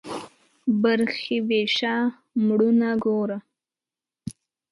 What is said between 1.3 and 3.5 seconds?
ويشه، مړونه گوره.